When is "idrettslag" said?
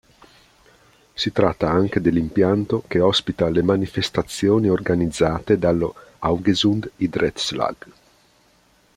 6.95-7.75